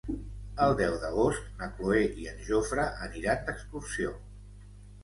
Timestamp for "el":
0.67-0.71